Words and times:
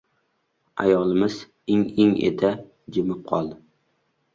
Ayolimiz 0.83 1.37
ing-ing 1.75 2.19
eta 2.33 2.55
jimib 2.97 3.25
qoldi. 3.33 3.65